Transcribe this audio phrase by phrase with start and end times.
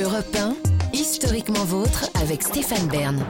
[0.00, 0.56] Europe 1,
[0.94, 3.22] historiquement vôtre avec Stéphane Bern.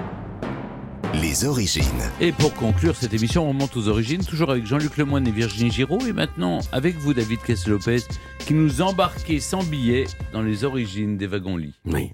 [1.20, 1.82] Les origines.
[2.20, 5.72] Et pour conclure cette émission, on monte aux origines, toujours avec Jean-Luc Lemoyne et Virginie
[5.72, 8.02] Giraud, et maintenant avec vous, David Kess-Lopez,
[8.38, 11.74] qui nous embarquez sans billet dans les origines des wagons-lits.
[11.84, 12.12] Oui.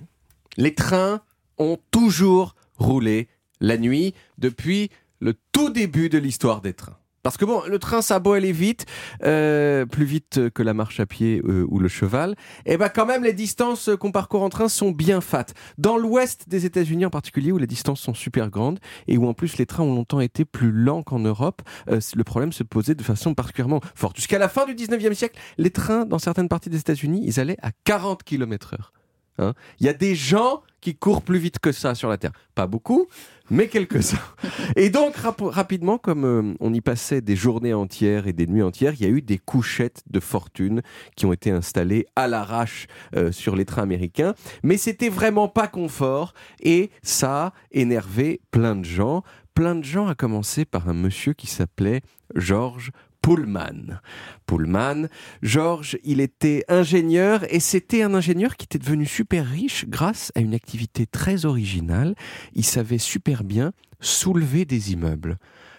[0.57, 1.21] Les trains
[1.59, 3.29] ont toujours roulé
[3.61, 4.89] la nuit depuis
[5.21, 6.97] le tout début de l'histoire des trains.
[7.23, 8.87] Parce que bon, le train, ça a beau aller vite,
[9.25, 12.37] euh, plus vite que la marche à pied euh, ou le cheval,
[12.67, 15.47] et ben quand même les distances qu'on parcourt en train sont bien fat.
[15.79, 19.35] Dans l'ouest des États-Unis en particulier, où les distances sont super grandes et où en
[19.35, 22.95] plus les trains ont longtemps été plus lents qu'en Europe, euh, le problème se posait
[22.95, 24.17] de façon particulièrement forte.
[24.17, 27.59] Jusqu'à la fin du 19e siècle, les trains dans certaines parties des États-Unis, ils allaient
[27.63, 28.98] à 40 km/h.
[29.39, 29.55] Hein.
[29.81, 32.33] Il y a des gens qui courent plus vite que ça sur la Terre.
[32.55, 33.09] Pas beaucoup,
[33.51, 34.19] mais quelques-uns.
[34.77, 38.95] Et donc, rapidement, comme euh, on y passait des journées entières et des nuits entières,
[38.95, 40.83] il y a eu des couchettes de fortune
[41.17, 44.35] qui ont été installées à l'arrache euh, sur les trains américains.
[44.63, 49.23] Mais c'était vraiment pas confort et ça a énervé plein de gens.
[49.55, 52.03] Plein de gens, à commencer par un monsieur qui s'appelait
[52.37, 52.93] George
[53.29, 54.01] Pullman.
[54.47, 55.09] Pullman,
[55.43, 60.41] Georges, il était ingénieur et c'était un ingénieur qui était devenu super riche grâce à
[60.41, 62.15] une activité très originale.
[62.55, 65.37] Il savait super bien soulever des immeubles.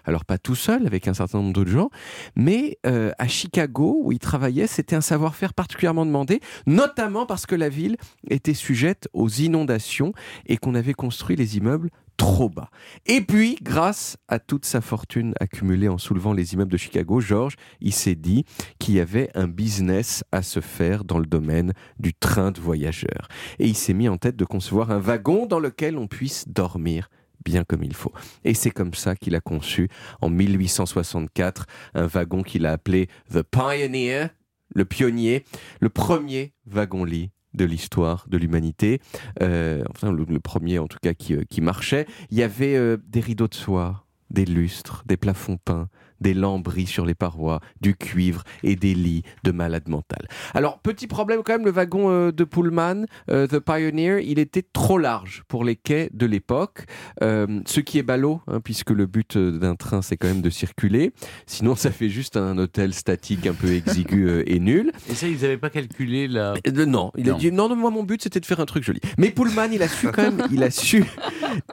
[0.09, 1.91] Alors pas tout seul, avec un certain nombre d'autres gens,
[2.35, 7.53] mais euh, à Chicago, où il travaillait, c'était un savoir-faire particulièrement demandé, notamment parce que
[7.53, 7.95] la ville
[8.27, 10.13] était sujette aux inondations
[10.47, 12.71] et qu'on avait construit les immeubles trop bas.
[13.05, 17.53] Et puis, grâce à toute sa fortune accumulée en soulevant les immeubles de Chicago, George,
[17.79, 18.45] il s'est dit
[18.79, 23.27] qu'il y avait un business à se faire dans le domaine du train de voyageurs.
[23.59, 27.11] Et il s'est mis en tête de concevoir un wagon dans lequel on puisse dormir
[27.43, 28.13] bien comme il faut.
[28.43, 29.89] Et c'est comme ça qu'il a conçu,
[30.21, 34.29] en 1864, un wagon qu'il a appelé The Pioneer,
[34.73, 35.45] le pionnier,
[35.79, 39.01] le premier wagon-lit de l'histoire de l'humanité,
[39.41, 42.97] euh, enfin le, premier en tout cas qui, euh, qui marchait, il y avait euh,
[43.07, 45.89] des rideaux de soie, des lustres, des plafonds peints,
[46.21, 50.27] des lambris sur les parois, du cuivre et des lits de malades mentales.
[50.53, 54.63] Alors, petit problème quand même, le wagon euh, de Pullman, euh, The Pioneer, il était
[54.73, 56.85] trop large pour les quais de l'époque,
[57.23, 60.49] euh, ce qui est ballot, hein, puisque le but d'un train, c'est quand même de
[60.49, 61.13] circuler.
[61.45, 64.91] Sinon, ça fait juste un hôtel statique un peu exigu et nul.
[65.09, 66.55] Et ça, ils n'avaient pas calculé la...
[66.85, 68.99] non, il a dit, non, non, moi, mon but, c'était de faire un truc joli.
[69.17, 71.03] Mais Pullman, il a su quand même, il a su,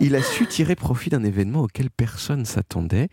[0.00, 3.08] il a su tirer profit d'un événement auquel personne s'attendait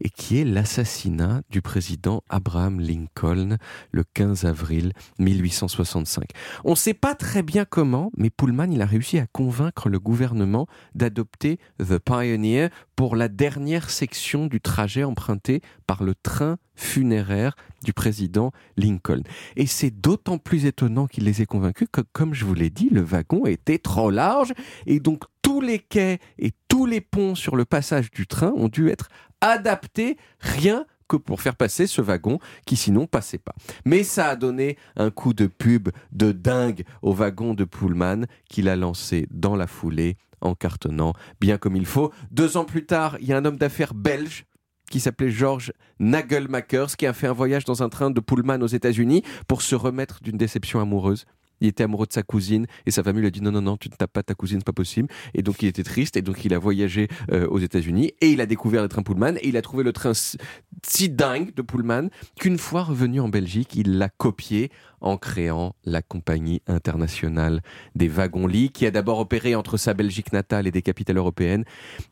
[0.00, 0.44] et qui est
[0.76, 3.58] l'assassinat du président Abraham Lincoln
[3.92, 6.24] le 15 avril 1865.
[6.64, 10.00] On ne sait pas très bien comment, mais Pullman il a réussi à convaincre le
[10.00, 17.54] gouvernement d'adopter The Pioneer pour la dernière section du trajet emprunté par le train funéraire
[17.84, 19.22] du président Lincoln.
[19.54, 22.88] Et c'est d'autant plus étonnant qu'il les ait convaincus que, comme je vous l'ai dit,
[22.90, 24.52] le wagon était trop large
[24.86, 28.68] et donc tous les quais et tous les ponts sur le passage du train ont
[28.68, 29.08] dû être
[29.50, 33.54] adaptés rien que pour faire passer ce wagon qui sinon passait pas.
[33.84, 38.68] Mais ça a donné un coup de pub de dingue au wagon de Pullman qu'il
[38.68, 42.12] a lancé dans la foulée en cartonnant bien comme il faut.
[42.30, 44.46] Deux ans plus tard, il y a un homme d'affaires belge
[44.90, 48.66] qui s'appelait George Nagelmakers, qui a fait un voyage dans un train de Pullman aux
[48.66, 51.24] États-Unis pour se remettre d'une déception amoureuse
[51.60, 53.76] il était amoureux de sa cousine et sa famille lui a dit non non non
[53.76, 55.08] tu ne tapes pas ta cousine c'est pas possible.
[55.34, 58.40] Et donc il était triste et donc il a voyagé euh, aux États-Unis et il
[58.40, 62.08] a découvert le train Pullman et il a trouvé le train si dingue de Pullman
[62.38, 64.70] qu'une fois revenu en Belgique il l'a copié
[65.00, 67.60] en créant la compagnie internationale
[67.94, 71.64] des wagons-lits qui a d'abord opéré entre sa Belgique natale et des capitales européennes.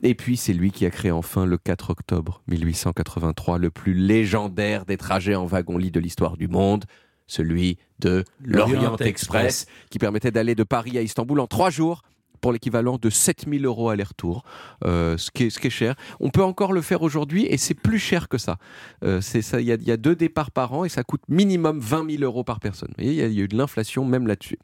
[0.03, 4.85] Et puis c'est lui qui a créé enfin le 4 octobre 1883 le plus légendaire
[4.85, 6.85] des trajets en wagon-lit de l'histoire du monde
[7.33, 12.03] celui de l'Orient Express, qui permettait d'aller de Paris à Istanbul en trois jours
[12.43, 14.43] pour l'équivalent de 7000 euros aller-retour,
[14.85, 15.95] euh, ce, qui est, ce qui est cher.
[16.19, 18.59] On peut encore le faire aujourd'hui et c'est plus cher que ça.
[19.05, 19.61] Euh, ça.
[19.61, 22.59] Il y, a, deux départs par an et ça coûte minimum 20 000 euros par
[22.59, 22.91] personne.
[22.99, 24.59] il y, a, eu de l'inflation même là-dessus.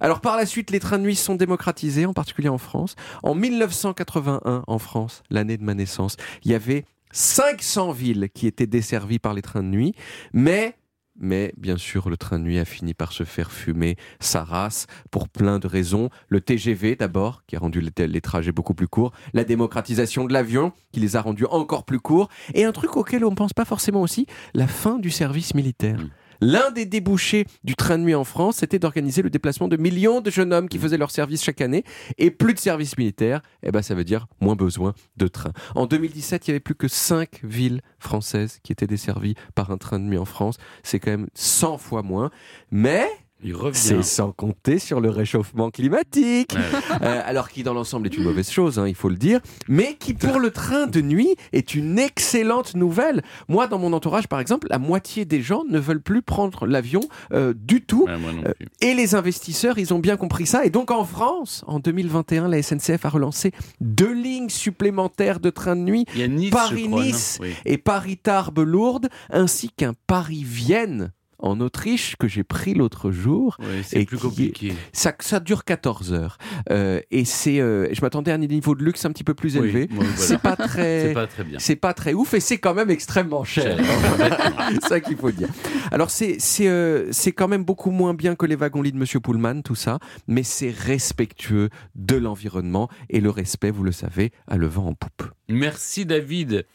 [0.00, 2.94] Alors par la suite, les trains de nuit sont démocratisés, en particulier en France.
[3.22, 8.66] En 1981, en France, l'année de ma naissance, il y avait 500 villes qui étaient
[8.66, 9.94] desservies par les trains de nuit,
[10.34, 10.76] mais
[11.18, 14.86] mais bien sûr, le train de nuit a fini par se faire fumer sa race
[15.10, 16.10] pour plein de raisons.
[16.28, 19.12] Le TGV d'abord, qui a rendu les, trajets beaucoup plus courts.
[19.32, 22.28] La démocratisation de l'avion, qui les a rendus encore plus courts.
[22.54, 25.98] Et un truc auquel on ne pense pas forcément aussi, la fin du service militaire.
[25.98, 26.10] Mmh.
[26.40, 30.20] L'un des débouchés du train de nuit en France, c'était d'organiser le déplacement de millions
[30.20, 31.84] de jeunes hommes qui faisaient leur service chaque année.
[32.18, 35.52] Et plus de service militaire, eh ben, ça veut dire moins besoin de trains.
[35.74, 39.78] En 2017, il y avait plus que 5 villes françaises qui étaient desservies par un
[39.78, 40.56] train de nuit en France.
[40.82, 42.30] C'est quand même 100 fois moins.
[42.70, 43.08] Mais
[43.44, 43.76] Il revient.
[43.78, 46.54] C'est sans compter sur le réchauffement climatique,
[47.02, 49.96] Euh, alors qui dans l'ensemble est une mauvaise chose, hein, il faut le dire, mais
[49.98, 53.22] qui pour le train de nuit est une excellente nouvelle.
[53.48, 57.00] Moi, dans mon entourage, par exemple, la moitié des gens ne veulent plus prendre l'avion
[57.32, 58.04] euh, du tout.
[58.04, 58.12] Ouais,
[58.46, 58.52] Euh.
[58.80, 60.64] Et les investisseurs, ils ont bien compris ça.
[60.64, 65.76] Et donc en France, en 2021, la SNCF a relancé deux lignes supplémentaires de train
[65.76, 67.50] de nuit Nice, Paris-Nice Oui.
[67.64, 71.12] et Paris-Tarbes-Lourdes, ainsi qu'un Paris-Vienne
[71.44, 73.56] en Autriche que j'ai pris l'autre jour.
[73.60, 74.72] Ouais, c'est plus qui- compliqué.
[74.92, 76.38] Ça, ça dure 14 heures.
[76.70, 79.56] Euh, et c'est, euh, je m'attendais à un niveau de luxe un petit peu plus
[79.56, 79.88] élevé.
[79.90, 80.10] oui, voilà.
[80.16, 81.12] C'est pas C'est très...
[81.12, 81.58] pas très bien.
[81.58, 83.76] C'est pas très ouf et c'est quand même extrêmement cher.
[84.72, 85.48] c'est ça qu'il faut dire.
[85.94, 89.62] Alors c'est euh, c'est quand même beaucoup moins bien que les wagons-lits de Monsieur Pullman,
[89.62, 94.66] tout ça, mais c'est respectueux de l'environnement et le respect, vous le savez, a le
[94.66, 95.30] vent en poupe.
[95.48, 96.66] Merci David.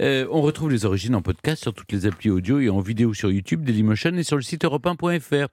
[0.00, 3.14] Euh, on retrouve les origines en podcast sur toutes les applis audio et en vidéo
[3.14, 5.34] sur YouTube, Dailymotion et sur le site europe1.fr.